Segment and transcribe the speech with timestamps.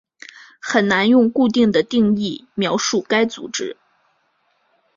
[0.59, 3.77] 很难用固定的定义描述该组织。